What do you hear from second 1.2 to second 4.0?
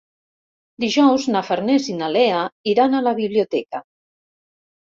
na Farners i na Lea iran a la biblioteca.